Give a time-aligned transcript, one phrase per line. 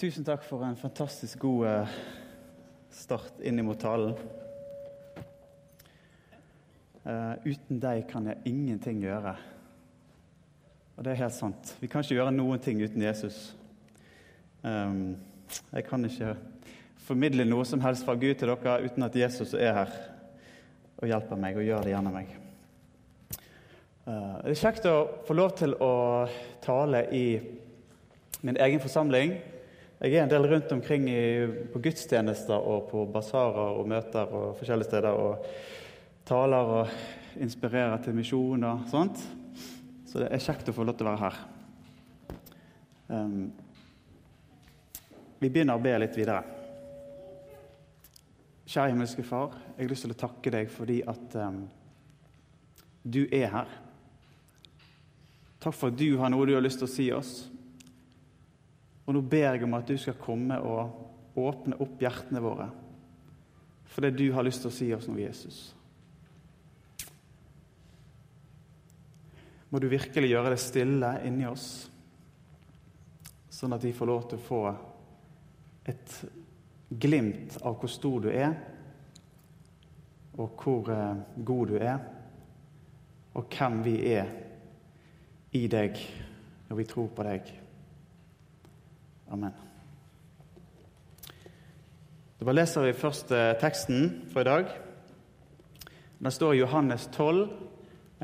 [0.00, 1.96] Tusen takk for en fantastisk god eh,
[2.88, 4.14] start inn mot talen.
[7.04, 9.34] Uh, uten deg kan jeg ingenting gjøre.
[10.96, 11.74] Og det er helt sant.
[11.82, 13.42] Vi kan ikke gjøre noen ting uten Jesus.
[14.64, 15.18] Um,
[15.68, 16.32] jeg kan ikke
[17.04, 19.94] formidle noe som helst fra Gud til dere uten at Jesus er her
[20.96, 22.34] og hjelper meg og gjør det gjennom meg.
[24.08, 24.98] Uh, det er kjekt å
[25.28, 25.94] få lov til å
[26.64, 27.26] tale i
[28.40, 29.36] min egen forsamling.
[30.00, 34.56] Jeg er en del rundt omkring i, på gudstjenester og på basarer og møter og
[34.56, 35.12] forskjellige steder.
[35.12, 35.44] og
[36.30, 39.18] taler og inspirerer til misjon og sånt.
[40.06, 41.36] Så det er kjekt å få lov til å være her.
[43.10, 43.50] Um,
[45.40, 46.44] vi begynner å be litt videre.
[48.70, 51.64] Kjære himmelske Far, jeg har lyst til å takke deg fordi at um,
[53.02, 53.78] du er her.
[55.60, 57.34] Takk for at du har noe du har lyst til å si oss.
[59.10, 62.70] Og nå ber jeg om at du skal komme og åpne opp hjertene våre
[63.90, 65.72] for det du har lyst til å si oss nå, Jesus.
[69.70, 71.66] må du virkelig gjøre det stille inni oss,
[73.50, 74.62] sånn at vi får lov til å få
[75.90, 76.14] et
[76.90, 78.56] glimt av hvor stor du er,
[80.40, 82.02] og hvor eh, god du er,
[83.38, 84.32] og hvem vi er
[85.54, 85.98] i deg
[86.66, 87.54] når vi tror på deg.
[89.30, 89.52] Amen.
[92.40, 94.70] Da leser vi først eh, teksten for i dag.
[96.18, 97.44] Den står i Johannes 12,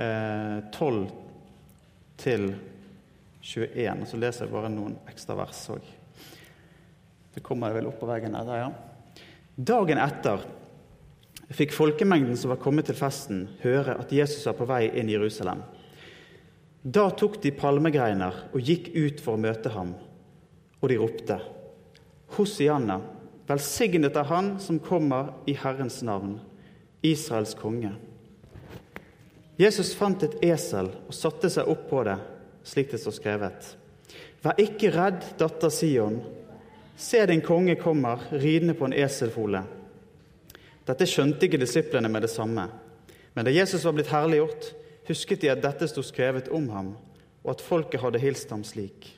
[0.02, 1.04] eh, 12
[2.18, 2.48] til
[3.38, 4.02] 21.
[4.02, 5.86] Og så leser jeg bare noen ekstra vers òg.
[7.36, 8.72] Det kommer vel opp på veggen der, ja.
[9.56, 10.42] Dagen etter
[11.54, 15.14] fikk folkemengden som var kommet til festen, høre at Jesus var på vei inn i
[15.14, 15.62] Jerusalem.
[16.82, 19.94] Da tok de palmegreiner og gikk ut for å møte ham,
[20.86, 21.40] og de ropte:"
[22.36, 23.00] Hosianna,
[23.46, 26.40] velsignet er Han som kommer i Herrens navn,
[27.02, 27.92] Israels konge.
[29.58, 32.16] Jesus fant et esel og satte seg opp på det,
[32.66, 33.68] slik det står skrevet.
[34.42, 36.20] Vær ikke redd, datter Sion.
[36.96, 39.62] Se, din konge kommer ridende på en eselfole.
[40.86, 42.68] Dette skjønte ikke disiplene med det samme.
[43.34, 44.72] Men da Jesus var blitt herliggjort,
[45.08, 46.96] husket de at dette sto skrevet om ham,
[47.42, 49.16] og at folket hadde hilst ham slik.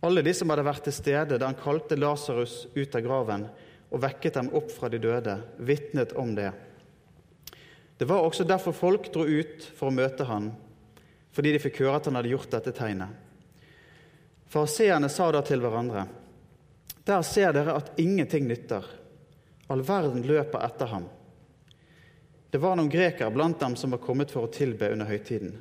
[0.00, 3.46] Alle de som hadde vært til stede da han kalte Lasarus ut av graven
[3.86, 6.50] og vekket dem opp fra de døde, vitnet om det.
[7.96, 10.50] Det var også derfor folk dro ut for å møte han,
[11.32, 13.22] fordi de fikk høre at han hadde gjort dette tegnet.
[14.52, 16.06] Fariseerne sa da til hverandre.:
[17.06, 18.84] Der ser dere at ingenting nytter.
[19.68, 21.08] All verden løper etter ham.
[22.50, 25.56] Det var noen grekere blant dem som var kommet for å tilbe under høytiden.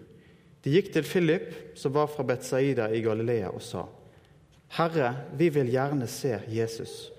[0.61, 3.85] De gikk til Philip, som var fra Betzaida i Galilea, og sa:"
[4.69, 7.11] Herre, vi vil gjerne se Jesus.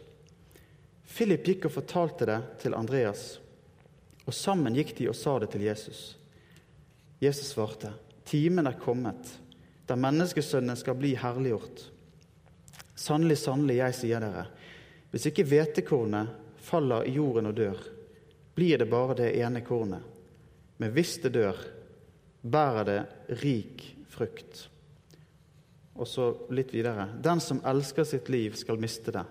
[1.06, 3.38] Philip gikk og fortalte det til Andreas.
[4.26, 6.16] Og sammen gikk de og sa det til Jesus.
[7.20, 7.92] Jesus svarte,
[8.24, 9.38] 'Timen er kommet,
[9.86, 11.90] der menneskesønnen skal bli herliggjort.'
[12.96, 14.46] Sannelig, sannelig, jeg sier dere,
[15.10, 16.28] hvis ikke hvetekornet
[16.64, 17.76] faller i jorden og dør,
[18.56, 20.00] blir det bare det ene kornet.
[20.80, 21.60] Men hvis det dør,
[22.42, 23.00] bærer det
[23.42, 24.68] rik frukt.
[25.96, 27.08] Og så litt videre.
[27.22, 29.24] Den som elsker sitt liv, skal miste det.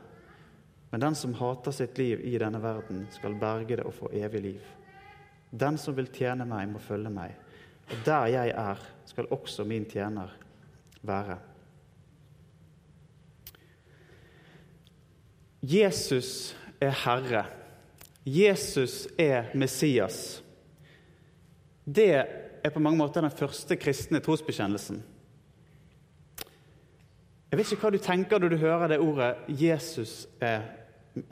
[0.89, 4.41] Men den som hater sitt liv i denne verden, skal berge det og få evig
[4.41, 4.69] liv.
[5.51, 7.35] Den som vil tjene meg, må følge meg.
[7.91, 10.31] Og der jeg er, skal også min tjener
[11.05, 11.37] være.
[15.65, 17.45] Jesus er Herre.
[18.25, 20.41] Jesus er Messias.
[21.85, 22.09] Det
[22.63, 25.03] er på mange måter den første kristne trosbekjennelsen.
[27.55, 30.65] Jeg vet ikke hva du tenker når du hører det ordet 'Jesus er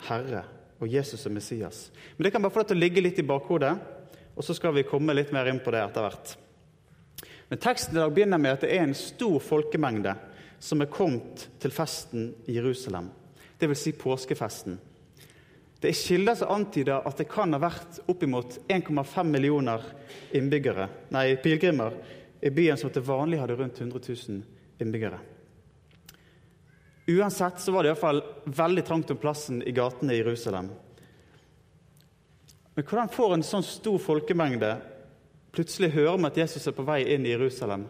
[0.08, 0.46] Herre'
[0.80, 1.90] og 'Jesus er Messias'.
[2.16, 3.74] Men det kan bare få deg til å ligge litt i bakhodet.
[4.38, 6.38] Og så skal vi komme litt mer inn på det etter hvert.
[7.50, 10.16] Men Teksten i dag begynner med at det er en stor folkemengde
[10.60, 13.12] som er kommet til festen i Jerusalem,
[13.60, 13.84] dvs.
[13.84, 14.80] Si påskefesten.
[15.82, 19.84] Det er kilder som antyder at det kan ha vært oppimot 1,5 millioner
[20.32, 22.00] innbyggere, nei, pilegrimer
[22.42, 24.44] i byen som til vanlig hadde rundt 100 000
[24.80, 25.33] innbyggere.
[27.08, 30.70] Uansett så var det iallfall veldig trangt om plassen i gatene i Jerusalem.
[32.74, 34.72] Men hvordan får en sånn stor folkemengde
[35.54, 37.86] plutselig høre om at Jesus er på vei inn i Jerusalem?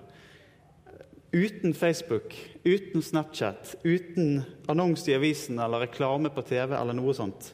[1.33, 2.33] Uten Facebook,
[2.65, 7.53] uten Snapchat, uten annonse i avisen eller reklame på TV eller noe sånt.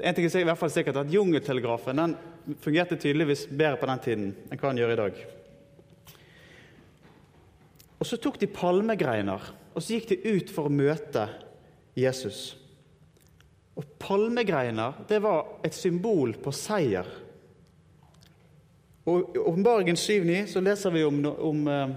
[0.00, 2.14] En ting er i hvert fall sikkert at Jungeltelegrafen den
[2.60, 5.24] fungerte tydeligvis bedre på den tiden enn hva den gjør i dag.
[8.00, 11.26] Og så tok de palmegreiner og så gikk de ut for å møte
[11.98, 12.52] Jesus.
[13.78, 17.08] Og palmegreiner det var et symbol på seier.
[19.08, 21.94] Og I Åpenbaringen 7,9 så leser vi om, om eh,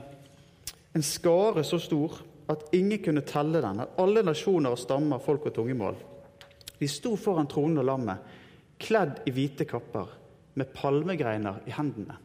[0.95, 3.81] en skare så stor at ingen kunne telle den.
[3.83, 5.97] At alle nasjoner og stammer, folk og tungemål.
[6.79, 8.31] De sto foran tronen og lammet,
[8.81, 10.09] kledd i hvite kapper,
[10.55, 12.15] med palmegreiner i hendene.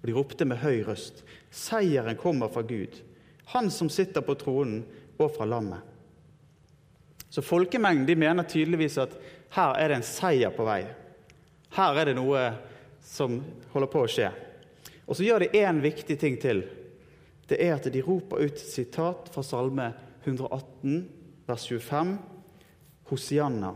[0.00, 3.00] Og de ropte med høy røst, seieren kommer fra Gud,
[3.52, 4.84] han som sitter på tronen,
[5.16, 5.80] og fra lammet.
[7.32, 9.14] Så folkemengden de mener tydeligvis at
[9.56, 10.82] her er det en seier på vei.
[11.76, 12.42] Her er det noe
[13.00, 13.38] som
[13.72, 14.28] holder på å skje.
[15.06, 16.64] Og så gjør de én viktig ting til.
[17.46, 19.92] Det er at de roper ut sitat fra Salme
[20.24, 21.02] 118,
[21.46, 22.14] vers 25.
[23.08, 23.74] Hosianna.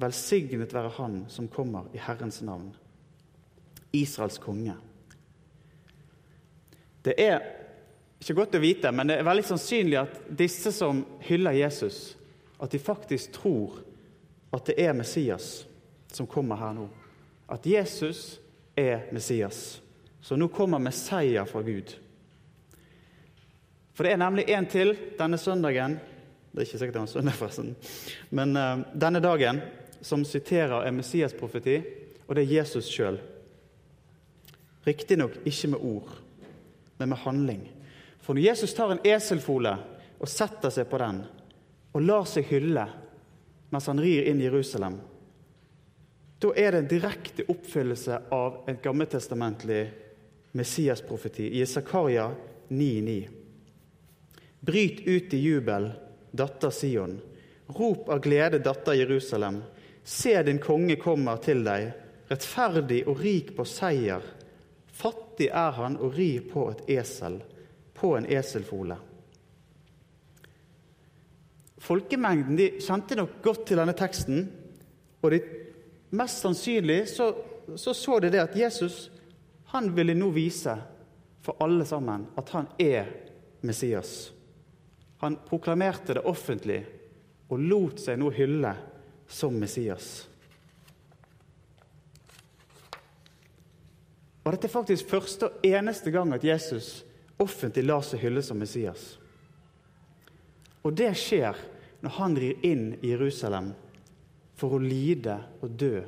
[0.00, 2.70] Velsignet være Han som kommer i Herrens navn.
[3.92, 4.74] Israels konge.
[7.04, 7.59] Det er
[8.20, 12.18] ikke godt å vite, men det er veldig sannsynlig at disse som hyller Jesus,
[12.60, 13.78] at de faktisk tror
[14.52, 15.62] at det er Messias
[16.12, 16.86] som kommer her nå.
[17.48, 18.38] At Jesus
[18.76, 19.80] er Messias,
[20.20, 21.94] som nå kommer med seier fra Gud.
[23.96, 25.98] For det er nemlig en til denne søndagen
[26.50, 27.74] Det er ikke sikkert det var en søndag, forresten.
[28.34, 29.60] Men uh, denne dagen
[30.02, 31.76] som siterer en Messias-profeti,
[32.26, 33.20] og det er Jesus sjøl.
[34.82, 36.08] Riktignok ikke med ord,
[36.98, 37.62] men med handling.
[38.30, 39.70] For når Jesus tar en eselfole
[40.22, 41.16] og setter seg på den,
[41.90, 42.84] og lar seg hylle
[43.74, 45.00] mens han rir inn i Jerusalem,
[46.38, 49.80] da er det en direkte oppfyllelse av et gammeltestamentlig
[50.54, 52.28] Messias-profeti i Zakaria
[52.70, 53.18] 9,9.
[54.62, 55.90] Bryt ut i jubel,
[56.30, 57.18] datter Sion.
[57.66, 59.64] Rop av glede, datter Jerusalem.
[60.06, 61.90] Se, din konge kommer til deg,
[62.30, 64.22] rettferdig og rik på seier.
[64.86, 67.42] Fattig er han og rir på et esel,
[68.00, 68.96] på en eselfole.
[71.80, 74.44] Folkemengden de kjente nok godt til denne teksten,
[75.20, 75.40] og de
[76.10, 77.34] Mest sannsynlig så,
[77.76, 79.10] så, så de det at Jesus
[79.70, 80.72] han ville nå vise
[81.42, 83.06] for alle sammen at han er
[83.62, 84.32] Messias.
[85.22, 86.80] Han proklamerte det offentlig
[87.50, 88.72] og lot seg nå hylle
[89.30, 90.08] som Messias.
[94.42, 97.04] Og Dette er faktisk første og eneste gang at Jesus
[97.40, 99.14] offentlig lar seg hylle som Messias.
[100.84, 101.58] Og det skjer
[102.00, 103.72] når han rir inn i Jerusalem
[104.60, 106.00] for å lide og dø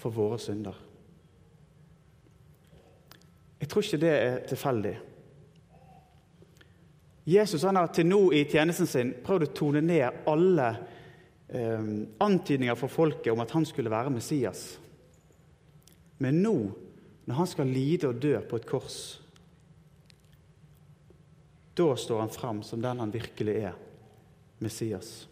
[0.00, 0.76] for våre synder.
[3.60, 4.94] Jeg tror ikke det er tilfeldig.
[7.30, 10.68] Jesus han har til nå i tjenesten sin prøvd å tone ned alle
[11.52, 11.90] eh,
[12.24, 14.64] antydninger for folket om at han skulle være Messias.
[16.18, 16.54] Men nå,
[17.28, 19.19] når han skal lide og dø på et kors,
[21.74, 23.76] da står han fram som den han virkelig er
[24.58, 25.28] Messias.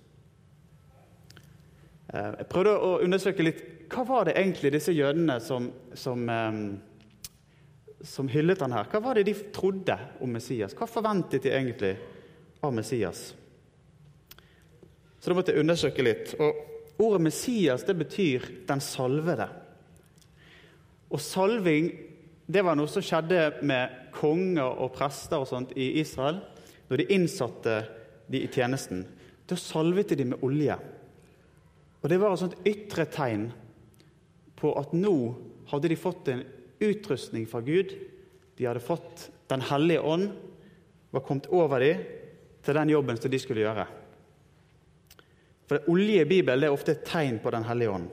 [2.08, 6.62] Eh, jeg prøvde å undersøke litt hva var det egentlig disse jødene som, som, eh,
[8.04, 10.76] som hyllet han her, hva var det de trodde om Messias?
[10.76, 11.94] Hva forventet de egentlig
[12.64, 13.30] av Messias?
[15.18, 16.34] Så da måtte jeg undersøke litt.
[16.38, 16.64] Og
[16.98, 19.48] Ordet Messias det betyr 'den salvede'.
[21.10, 21.92] Og salving
[22.50, 26.42] det var noe som skjedde med konger og prester og sånt i Israel.
[26.88, 27.78] Når de innsatte
[28.28, 29.04] de i tjenesten,
[29.48, 30.76] da salvet de med olje.
[32.02, 33.48] Og Det var et sånt ytre tegn
[34.58, 35.16] på at nå
[35.70, 36.44] hadde de fått en
[36.80, 37.94] utrustning fra Gud.
[38.56, 40.28] De hadde fått Den hellige ånd,
[41.10, 42.02] var kommet over dem
[42.60, 43.86] til den jobben som de skulle gjøre.
[45.68, 48.10] For Olje i Bibelen er ofte et tegn på Den hellige ånd.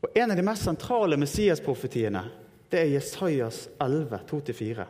[0.00, 2.22] Og En av de mest sentrale Messias-profetiene
[2.70, 4.86] det er Jesajas 11, 2-4.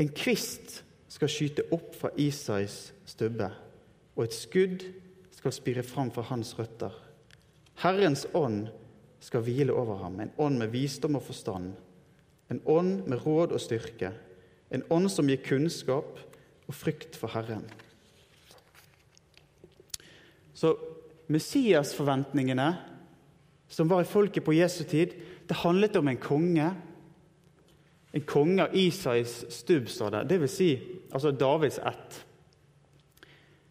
[0.00, 3.50] En kvist skal skyte opp fra Isais stubbe
[4.16, 4.84] og et skudd
[5.34, 6.92] skal spire fram for hans røtter.
[7.80, 8.68] Herrens ånd
[9.20, 11.72] skal hvile over ham, en ånd med visdom og forstand,
[12.50, 14.12] en ånd med råd og styrke,
[14.70, 16.20] en ånd som gir kunnskap
[16.68, 17.64] og frykt for Herren.
[20.54, 20.74] Så
[21.30, 22.70] Messias-forventningene
[23.70, 25.14] som var i folket på Jesu tid,
[25.50, 26.68] det handlet om en konge.
[28.14, 30.24] En konge av Isais stubb, står det.
[30.30, 30.68] Det vil si
[31.10, 32.18] altså Davids ett.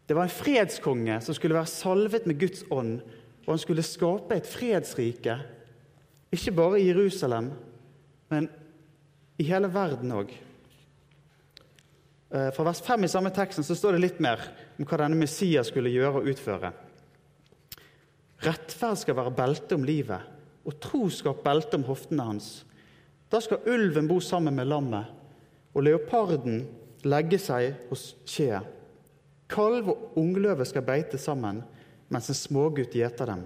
[0.10, 2.98] Det var en fredskonge som skulle være salvet med Guds ånd,
[3.46, 5.38] og han skulle skape et fredsrike,
[6.36, 7.52] ikke bare i Jerusalem,
[8.30, 8.50] men
[9.40, 10.34] i hele verden òg.
[12.30, 14.44] Eh, fra vers 5 i samme teksten så står det litt mer
[14.76, 16.74] om hva denne Messias skulle gjøre og utføre.
[18.44, 22.50] Rettferd skal være belte om livet, og troskap belte om hoftene hans.
[23.30, 25.06] Da skal ulven bo sammen med lammet,
[25.74, 26.64] og leoparden
[27.06, 28.60] legge seg hos kje.
[29.50, 31.62] Kalv og ungløve skal beite sammen,
[32.10, 33.46] mens en smågutt gjeter dem.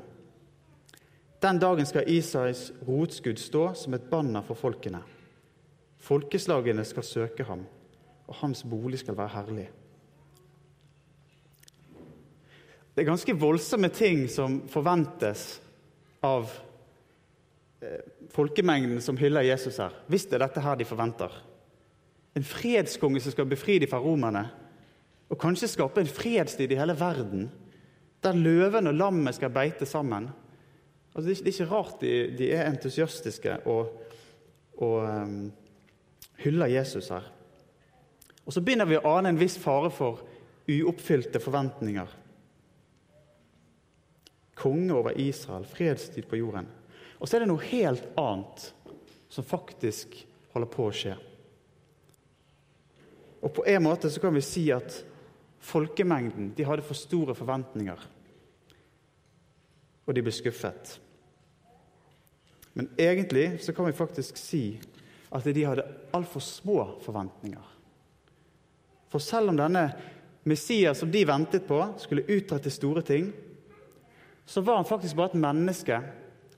[1.43, 5.01] Den dagen skal Isais rotskudd stå som et banner for folkene.
[6.03, 7.65] Folkeslagene skal søke ham,
[8.27, 9.69] og hans bolig skal være herlig.
[12.93, 15.57] Det er ganske voldsomme ting som forventes
[16.23, 16.51] av
[18.33, 19.95] folkemengden som hyller Jesus her.
[20.07, 21.33] Hvis det er dette her de forventer.
[22.35, 24.47] En fredskonge som skal befri dem fra romerne,
[25.29, 27.47] og kanskje skape en fredstid i hele verden,
[28.23, 30.29] der løven og lammet skal beite sammen.
[31.15, 33.91] Altså, det, er ikke, rart de, de er entusiastiske og,
[34.77, 35.51] og um,
[36.41, 37.25] hyller Jesus her.
[38.45, 40.25] Og Så begynner vi å ane en viss fare for
[40.69, 42.19] uoppfylte forventninger
[44.63, 46.67] konge over Israel, fredstid på jorden.
[47.23, 48.65] Og så er det noe helt annet
[49.31, 50.17] som faktisk
[50.51, 51.13] holder på å skje.
[53.43, 54.97] Og på en måte så kan vi si at
[55.63, 58.01] folkemengden de hadde for store forventninger.
[60.03, 60.97] Og de ble skuffet.
[62.75, 64.65] Men egentlig så kan vi faktisk si
[65.31, 67.69] at de hadde altfor små forventninger.
[69.07, 69.85] For selv om denne
[70.43, 73.31] Messias som de ventet på, skulle utrette store ting,
[74.45, 76.01] så var han faktisk bare et menneske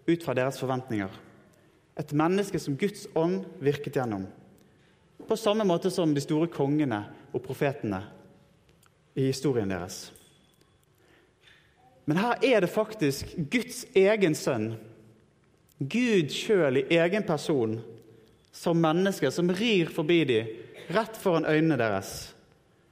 [0.05, 1.09] ut fra deres forventninger.
[1.95, 4.27] Et menneske som Guds ånd virket gjennom.
[5.27, 7.01] På samme måte som de store kongene
[7.33, 8.03] og profetene
[9.15, 10.09] i historien deres.
[12.05, 14.75] Men her er det faktisk Guds egen sønn,
[15.79, 17.79] Gud sjøl i egen person,
[18.55, 20.51] som menneske, som rir forbi dem,
[20.95, 22.11] rett foran øynene deres.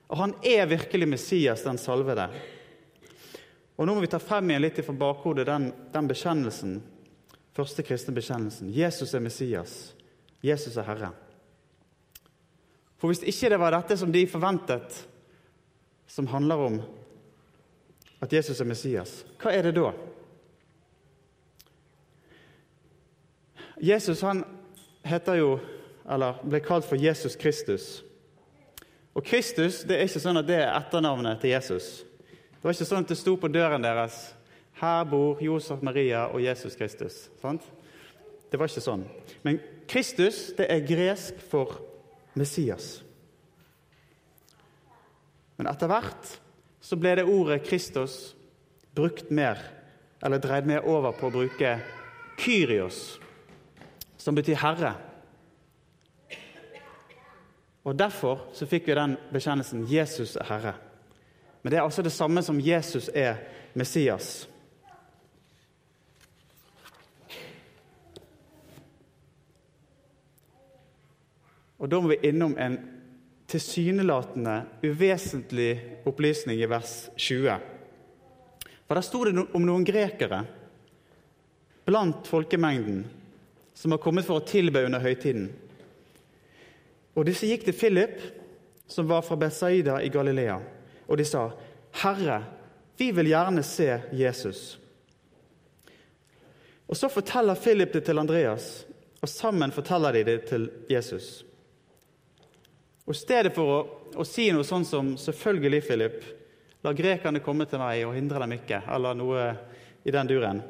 [0.10, 2.25] Og han er virkelig Messias, den salvede.
[3.77, 6.75] Og Nå må vi ta frem igjen litt fra bakhodet den, den bekjennelsen,
[7.53, 8.72] første kristne bekjennelsen.
[8.74, 9.93] Jesus er Messias.
[10.43, 11.12] Jesus er Herre.
[12.98, 15.03] For hvis ikke det var dette som de forventet,
[16.07, 16.81] som handler om
[18.24, 19.91] at Jesus er Messias, hva er det da?
[23.83, 24.43] Jesus han
[25.03, 25.57] heter jo,
[26.07, 28.03] eller ble kalt for Jesus Kristus.
[29.13, 31.89] Og Kristus det er ikke sånn at det er etternavnet til Jesus.
[32.31, 34.29] Det var ikke sånn at det sto på døren deres
[34.82, 37.30] her bor Josef, Maria og Jesus Kristus.
[37.42, 37.65] Sant?
[38.51, 39.06] Det var ikke sånn.
[39.46, 41.80] Men Kristus det er gresk for
[42.38, 43.01] Messias.
[45.58, 46.36] Men etter hvert
[46.84, 48.34] så ble det ordet Kristus
[48.94, 49.58] brukt mer,
[50.24, 51.74] eller dreid mer over på å bruke
[52.39, 53.18] Kyrios,
[54.18, 54.94] som betyr herre.
[57.84, 60.74] Og Derfor så fikk vi den bekjennelsen Jesus er herre.
[61.63, 63.42] Men det er altså det samme som Jesus er
[63.74, 64.48] Messias.
[71.84, 72.78] Og Da må vi innom en
[73.52, 75.74] tilsynelatende uvesentlig
[76.08, 77.58] opplysning i vers 20.
[78.88, 80.46] For Der sto det om noen grekere
[81.84, 83.04] blant folkemengden
[83.75, 85.50] som har kommet for å tilbe under høytiden.
[87.20, 88.16] Og Disse gikk til Philip,
[88.88, 90.62] som var fra Betsaida i Galilea
[91.08, 91.52] og de sa,
[91.92, 92.44] 'Herre,
[92.98, 94.80] vi vil gjerne se Jesus.'
[96.88, 98.86] Og Så forteller Philip det til Andreas,
[99.22, 101.46] og sammen forteller de det til Jesus.
[103.03, 103.79] Og I stedet for å,
[104.15, 106.24] å si noe sånn som 'selvfølgelig, Philip',
[106.83, 109.57] 'la grekerne komme til meg og hindre dem ikke', eller noe
[110.05, 110.62] i den duren,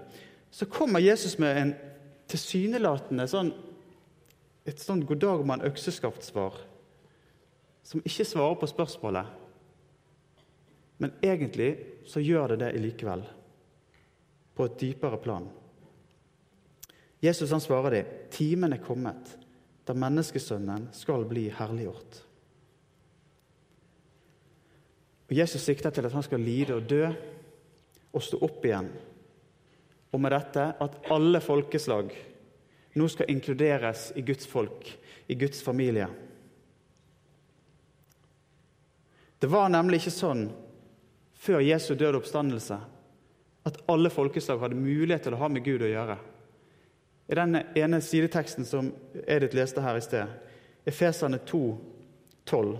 [0.51, 1.75] så kommer Jesus med en
[2.27, 3.53] tilsynelatende sånn,
[4.65, 6.57] et sånn 'god dag, mann', økseskaft-svar,
[7.83, 9.25] som ikke svarer på spørsmålet.
[10.97, 13.23] Men egentlig så gjør det det likevel,
[14.55, 15.49] på et dypere plan.
[17.21, 19.37] Jesus han svarer dem, 'Timen er kommet,
[19.83, 22.21] da menneskesønnen skal bli herliggjort'.
[25.29, 27.07] Og Jesus sikter til at han skal lide og dø
[28.13, 28.89] og stå opp igjen.
[30.13, 32.11] Og med dette at alle folkeslag
[32.93, 34.91] nå skal inkluderes i Guds folk,
[35.27, 36.07] i Guds familie.
[39.39, 40.43] Det var nemlig ikke sånn
[41.33, 42.77] før Jesu døde oppstandelse
[43.67, 46.19] at alle folkeslag hadde mulighet til å ha med Gud å gjøre.
[47.33, 48.91] I den ene sideteksten som
[49.25, 50.29] Edith leste her i sted,
[50.85, 51.61] Efeserne 2,
[52.45, 52.73] 12,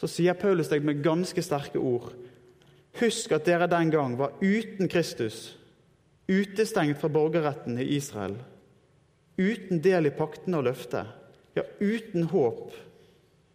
[0.00, 2.08] så sier Paulus deg med ganske sterke ord
[2.98, 5.52] Husk at dere den gang var uten Kristus,
[6.26, 8.34] utestengt fra borgerretten i Israel,
[9.38, 11.12] uten del i paktene og løftet,
[11.54, 12.74] ja, uten håp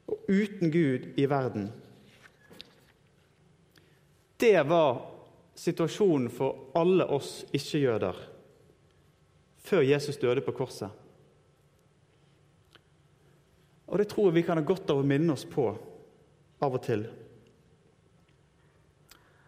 [0.08, 1.68] og uten Gud i verden.
[4.40, 5.04] Det var
[5.60, 8.24] situasjonen for alle oss ikke-jøder
[9.66, 10.90] før Jesus døde på korset.
[13.86, 15.68] Og Det tror jeg vi kan ha godt av å minne oss på
[16.66, 17.06] av og til.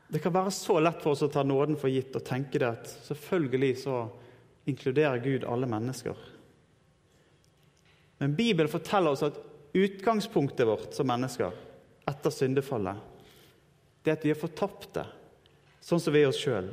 [0.07, 2.69] Det kan være så lett for oss å ta nåden for gitt og tenke det
[2.69, 3.97] at selvfølgelig så
[4.69, 6.15] inkluderer Gud alle mennesker.
[8.17, 9.39] Men Bibelen forteller oss at
[9.77, 11.51] utgangspunktet vårt som mennesker
[12.07, 12.97] etter syndefallet,
[14.03, 15.03] det er at vi er fortapte,
[15.83, 16.69] sånn som vi er oss sjøl.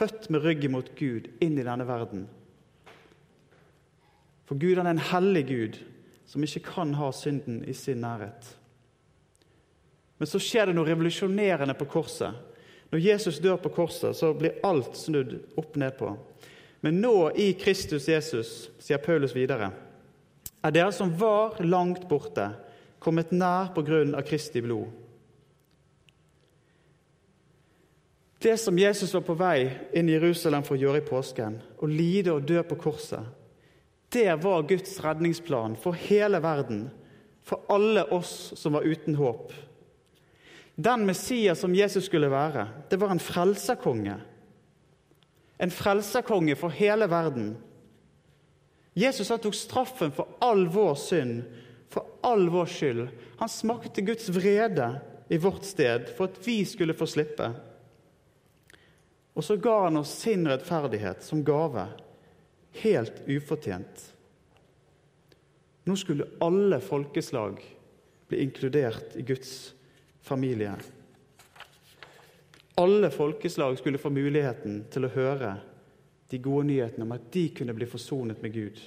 [0.00, 2.24] Født med ryggen mot Gud inn i denne verden.
[4.48, 5.76] For Gud han er en hellig Gud
[6.30, 8.48] som ikke kan ha synden i sin nærhet.
[10.16, 12.32] Men så skjer det noe revolusjonerende på korset.
[12.90, 16.14] Når Jesus dør på korset, så blir alt snudd opp ned på.
[16.80, 19.70] Men nå i Kristus Jesus, sier Paulus videre,
[20.64, 22.50] er dere som var langt borte,
[23.00, 24.88] kommet nær på grunn av Kristi blod.
[28.42, 31.88] Det som Jesus var på vei inn i Jerusalem for å gjøre i påsken, å
[31.90, 33.26] lide og dø på korset,
[34.10, 36.86] det var Guds redningsplan for hele verden,
[37.44, 39.52] for alle oss som var uten håp.
[40.74, 44.16] Den Messias som Jesus skulle være, det var en frelserkonge.
[45.60, 47.52] En frelserkonge for hele verden.
[48.96, 51.42] Jesus han tok straffen for all vår synd,
[51.92, 53.08] for all vår skyld.
[53.36, 54.94] Han smakte Guds vrede
[55.28, 57.52] i vårt sted for at vi skulle få slippe.
[59.40, 61.86] Og så ga han oss sin rettferdighet som gave,
[62.82, 64.02] helt ufortjent.
[65.88, 67.62] Nå skulle alle folkeslag
[68.28, 69.72] bli inkludert i Guds
[70.20, 70.74] familie.
[72.74, 75.54] Alle folkeslag skulle få muligheten til å høre
[76.28, 78.84] de gode nyhetene om at de kunne bli forsonet med Gud.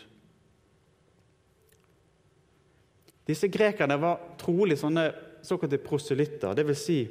[3.26, 5.10] Disse grekerne var trolig sånne
[5.42, 6.54] såkalte proselytter.
[6.54, 6.86] Dvs.
[6.86, 7.02] Si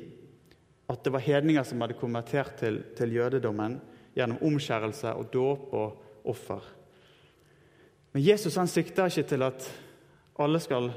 [0.92, 3.78] at det var hedninger som hadde konvertert til, til jødedommen
[4.16, 6.64] gjennom omskjærelse og dåp og offer.
[8.12, 9.68] Men Jesus han sikter ikke til at
[10.42, 10.90] alle skal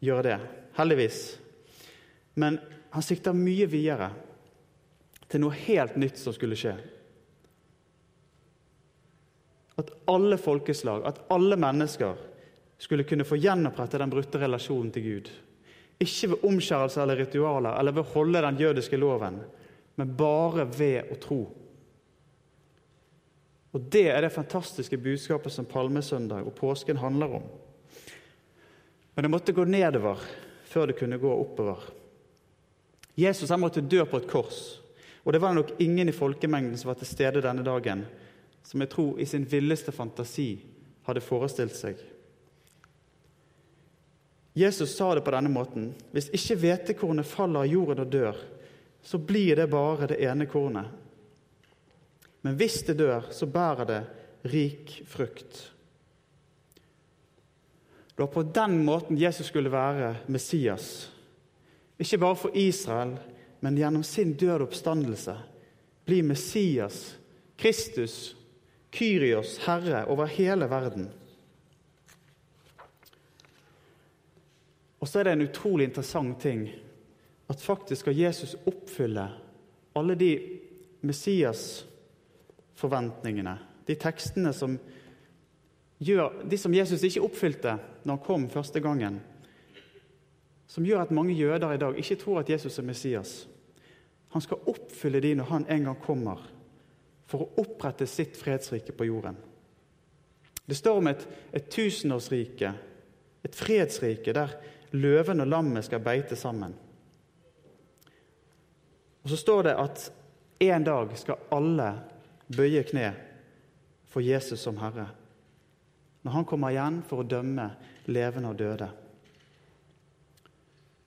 [0.00, 0.38] gjøre det.
[0.78, 1.20] Heldigvis.
[2.38, 2.58] Men
[2.90, 4.12] han sikta mye videre,
[5.28, 6.72] til noe helt nytt som skulle skje.
[9.78, 12.16] At alle folkeslag, at alle mennesker,
[12.78, 15.28] skulle kunne få gjenopprette den brutte relasjonen til Gud.
[15.98, 19.40] Ikke ved omskjærelse eller ritualer eller ved å holde den jødiske loven,
[19.98, 21.40] men bare ved å tro.
[23.74, 27.48] Og Det er det fantastiske budskapet som palmesøndag og påsken handler om.
[29.14, 30.22] Men det måtte gå nedover
[30.70, 31.82] før det kunne gå oppover.
[33.18, 34.78] Jesus han måtte dø på et kors.
[35.24, 38.04] Og det var nok ingen i folkemengden som var til stede denne dagen,
[38.62, 40.52] som jeg tror i sin villeste fantasi
[41.08, 41.98] hadde forestilt seg.
[44.58, 48.38] Jesus sa det på denne måten.: Hvis ikke hvetekornet faller av jorden og dør,
[49.02, 50.88] så blir det bare det ene kornet.
[52.42, 54.00] Men hvis det dør, så bærer det
[54.50, 55.60] rik frukt.
[58.08, 61.08] Det var på den måten Jesus skulle være Messias
[61.98, 63.16] ikke bare for Israel,
[63.60, 65.34] men gjennom sin død oppstandelse
[66.06, 67.16] blir Messias,
[67.58, 68.36] Kristus,
[68.94, 71.08] Kyrios, Herre over hele verden.
[74.98, 76.60] Og så er det en utrolig interessant ting
[77.48, 79.28] at faktisk skal Jesus oppfylle
[79.96, 80.58] alle de
[81.06, 84.78] Messias-forventningene, de tekstene som
[85.98, 89.20] gjør, de som Jesus ikke oppfylte når han kom første gangen
[90.68, 93.30] som gjør at mange jøder i dag ikke tror at Jesus er Messias.
[94.36, 96.42] Han skal oppfylle de når han en gang kommer,
[97.28, 99.36] for å opprette sitt fredsrike på jorden.
[100.68, 101.24] Det står om et,
[101.56, 102.72] et tusenårsrike,
[103.44, 104.52] et fredsrike, der
[104.92, 106.74] løven og lammet skal beite sammen.
[109.22, 110.04] Og så står det at
[110.58, 111.88] en dag skal alle
[112.48, 113.10] bøye kne
[114.08, 115.10] for Jesus som Herre.
[116.22, 117.68] Når han kommer igjen for å dømme
[118.08, 118.88] levende og døde.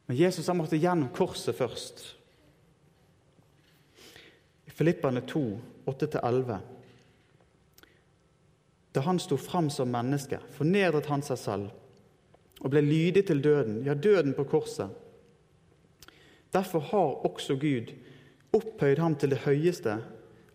[0.06, 2.04] Men Jesus han måtte gjennom korset først.
[4.70, 5.44] I Filippane 2,
[5.90, 6.58] 8-11.
[8.92, 11.81] Da han sto fram som menneske, fornedret han seg selv
[12.62, 14.90] og ble lydig til døden, ja, døden på korset.
[16.54, 17.94] Derfor har også Gud
[18.54, 19.98] opphøyd ham til det høyeste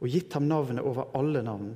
[0.00, 1.72] og gitt ham navnet over alle navn.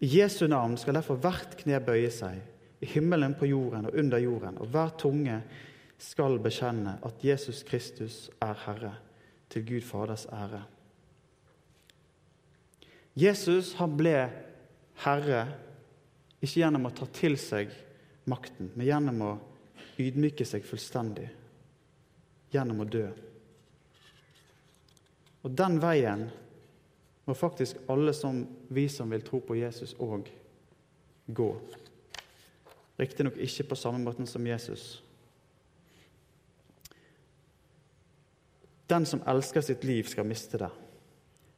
[0.00, 2.40] I Jesu navn skal derfor hvert kne bøye seg,
[2.80, 5.36] i himmelen, på jorden og under jorden, og hver tunge
[6.00, 8.94] skal bekjenne at Jesus Kristus er Herre,
[9.50, 10.62] til Gud Faders ære.
[13.18, 14.14] Jesus han ble
[15.04, 15.42] herre
[16.40, 17.72] ikke gjennom å ta til seg
[18.24, 19.32] makten, men gjennom å
[20.00, 21.28] ydmyke seg fullstendig.
[22.50, 23.06] Gjennom å dø.
[25.46, 26.26] Og den veien
[27.24, 30.28] må faktisk alle som vi som vil tro på Jesus, òg
[31.30, 31.50] gå.
[33.00, 34.98] Riktignok ikke på samme måten som Jesus.
[38.90, 40.70] Den som elsker sitt liv, skal miste det.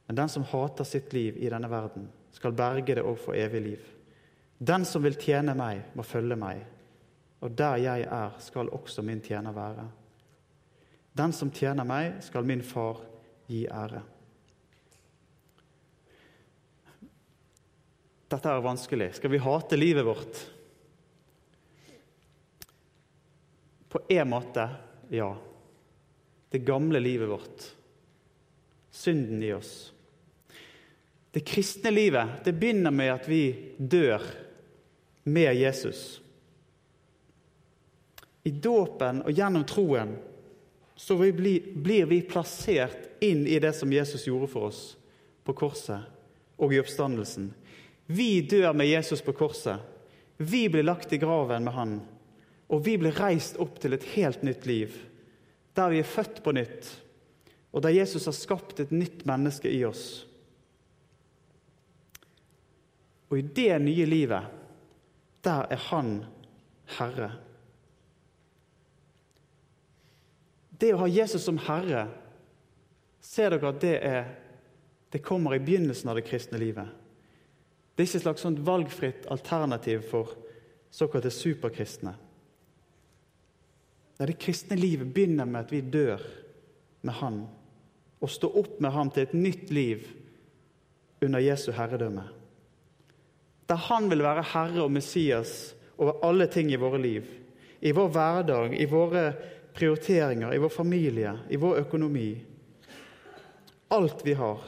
[0.05, 3.61] Men den som hater sitt liv i denne verden, skal berge det òg for evig
[3.65, 3.87] liv.
[4.63, 6.61] Den som vil tjene meg, må følge meg,
[7.43, 9.83] og der jeg er, skal også min tjener være.
[11.13, 13.01] Den som tjener meg, skal min far
[13.49, 13.99] gi ære.
[18.31, 19.11] Dette er vanskelig.
[19.19, 20.39] Skal vi hate livet vårt?
[23.93, 24.63] På en måte
[25.13, 25.27] ja
[26.53, 27.67] det gamle livet vårt.
[28.89, 29.91] Synden i oss.
[31.33, 33.43] Det kristne livet det begynner med at vi
[33.77, 34.23] dør
[35.23, 36.21] med Jesus.
[38.43, 40.17] I dåpen og gjennom troen
[40.95, 44.81] så blir vi plassert inn i det som Jesus gjorde for oss
[45.43, 46.09] på korset
[46.59, 47.53] og i oppstandelsen.
[48.05, 49.79] Vi dør med Jesus på korset.
[50.37, 51.95] Vi blir lagt i graven med han.
[52.67, 54.95] Og vi blir reist opp til et helt nytt liv
[55.73, 56.85] der vi er født på nytt,
[57.73, 60.27] og der Jesus har skapt et nytt menneske i oss.
[63.33, 64.51] Og i det nye livet,
[65.43, 66.25] der er Han
[66.97, 67.31] Herre.
[70.79, 72.07] Det å ha Jesus som Herre,
[73.23, 74.27] ser dere at det, er,
[75.13, 76.89] det kommer i begynnelsen av det kristne livet.
[77.93, 80.33] Det er ikke et slags sånt valgfritt alternativ for
[80.93, 82.15] såkalte superkristne.
[84.17, 86.21] Nei, Det kristne livet begynner med at vi dør
[87.01, 87.43] med Han
[88.23, 90.07] og står opp med Ham til et nytt liv
[91.23, 92.23] under Jesu herredømme.
[93.69, 97.23] Der Han vil være Herre og Messias over alle ting i våre liv.
[97.81, 99.23] I vår hverdag, i våre
[99.73, 102.29] prioriteringer, i vår familie, i vår økonomi.
[103.91, 104.61] Alt vi har,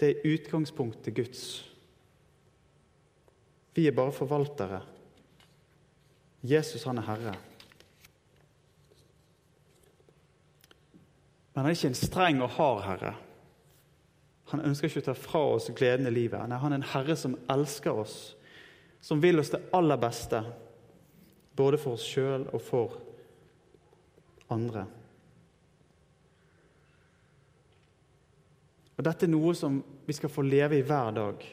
[0.00, 1.42] det er utgangspunktet Guds.
[3.74, 4.80] Vi er bare forvaltere.
[6.42, 7.34] Jesus, han er Herre.
[11.52, 13.14] Men han er ikke en streng og hard herre.
[14.52, 16.40] Han ønsker ikke å ta fra oss gleden i livet.
[16.48, 18.16] Nei, han er en herre som elsker oss,
[19.00, 20.40] som vil oss det aller beste,
[21.58, 22.96] både for oss sjøl og for
[24.54, 24.86] andre.
[28.98, 31.44] Og Dette er noe som vi skal få leve i hver dag.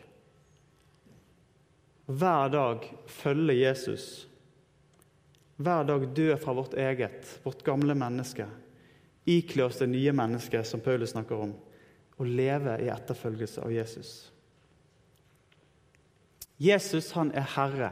[2.05, 4.05] Hver dag følge Jesus.
[5.57, 8.47] Hver dag dø fra vårt eget, vårt gamle menneske
[9.25, 11.53] ikle oss det nye mennesket som Paulus snakker om,
[12.17, 14.13] og leve i etterfølgelse av Jesus.
[16.61, 17.91] Jesus han er Herre.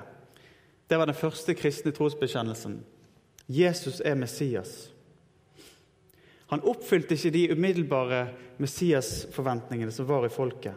[0.88, 2.80] Det var den første kristne trosbekjennelsen.
[3.52, 4.90] Jesus er Messias.
[6.48, 8.22] Han oppfylte ikke de umiddelbare
[8.62, 10.76] Messias-forventningene som var i folket,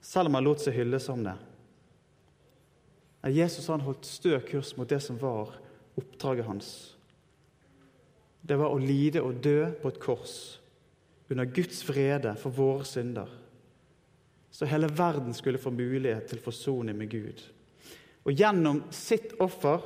[0.00, 1.34] selv om han lot seg hylle som det.
[3.34, 5.58] Jesus han holdt stø kurs mot det som var
[6.00, 6.70] oppdraget hans
[8.40, 10.34] det var å lide og dø på et kors
[11.30, 13.28] under Guds vrede for våre synder.
[14.50, 17.42] Så hele verden skulle få mulighet til forsoning med Gud.
[18.24, 19.84] Og gjennom sitt offer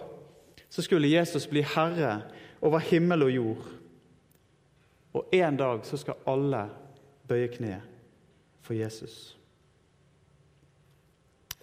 [0.68, 2.22] så skulle Jesus bli herre
[2.64, 3.68] over himmel og jord.
[5.14, 6.64] Og en dag så skal alle
[7.28, 7.76] bøye kne
[8.64, 9.36] for Jesus.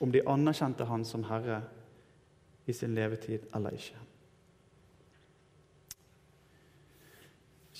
[0.01, 1.61] Om de anerkjente han som herre
[2.65, 3.97] i sin levetid eller ikke.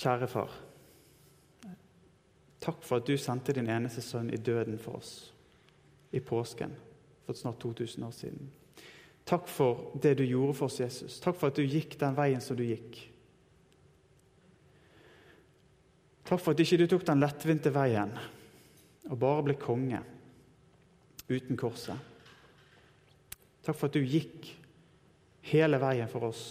[0.02, 0.71] Kjære far.
[2.62, 5.32] Takk for at du sendte din eneste sønn i døden for oss
[6.13, 6.76] i påsken
[7.26, 8.52] for snart 2000 år siden.
[9.26, 11.19] Takk for det du gjorde for oss, Jesus.
[11.24, 13.00] Takk for at du gikk den veien som du gikk.
[16.28, 18.13] Takk for at ikke du tok den lettvinte veien
[19.10, 20.02] og bare ble konge
[21.32, 21.97] uten korset.
[23.65, 24.52] Takk for at du gikk
[25.52, 26.43] hele veien for oss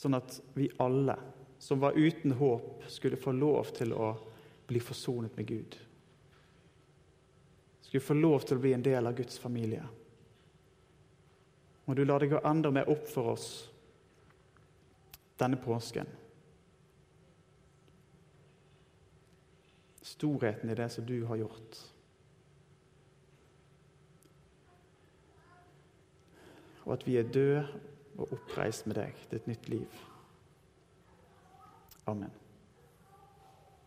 [0.00, 1.16] sånn at vi alle
[1.60, 4.14] som var uten håp, skulle få lov til å
[4.66, 5.76] bli forsonet med Gud.
[7.82, 9.84] Skulle få lov til å bli en del av Guds familie.
[11.84, 13.46] Må du la det gå enda mer opp for oss
[15.36, 16.08] denne påsken.
[20.00, 21.84] Storheten i det som du har gjort.
[26.86, 27.66] Og at vi er døde
[28.16, 30.06] og oppreist med deg til et nytt liv.
[32.10, 32.39] Amen.